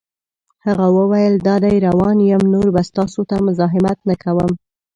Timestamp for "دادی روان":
1.47-2.17